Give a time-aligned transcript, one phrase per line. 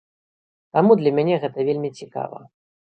[0.77, 2.47] Таму для мяне гэта вельмі цікава.